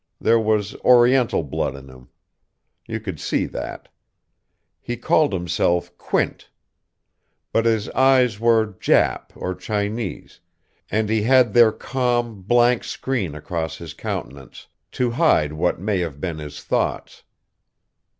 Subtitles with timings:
[0.19, 2.07] There was Oriental blood in him.
[2.87, 3.87] You could see that.
[4.79, 6.49] He called himself Quint.
[7.53, 10.39] But his eyes were Jap, or Chinese;
[10.89, 16.19] and he had their calm, blank screen across his countenance, to hide what may have
[16.19, 17.21] been his thoughts.